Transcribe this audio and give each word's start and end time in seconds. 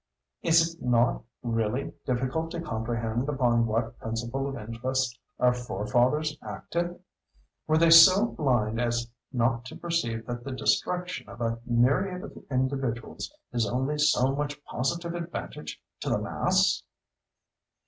Is 0.41 0.67
it 0.73 0.81
not 0.81 1.23
really 1.43 1.93
difficult 2.07 2.49
to 2.53 2.59
comprehend 2.59 3.29
upon 3.29 3.67
what 3.67 3.99
principle 3.99 4.47
of 4.49 4.57
interest 4.57 5.19
our 5.37 5.53
forefathers 5.53 6.35
acted? 6.41 6.99
Were 7.67 7.77
they 7.77 7.91
so 7.91 8.25
blind 8.25 8.81
as 8.81 9.11
not 9.31 9.63
to 9.65 9.75
perceive 9.75 10.25
that 10.25 10.43
the 10.43 10.53
destruction 10.53 11.29
of 11.29 11.39
a 11.39 11.59
myriad 11.67 12.23
of 12.23 12.35
individuals 12.49 13.31
is 13.53 13.67
only 13.67 13.99
so 13.99 14.35
much 14.35 14.59
positive 14.65 15.13
advantage 15.13 15.79
to 15.99 16.09
the 16.09 16.17
mass! 16.17 16.81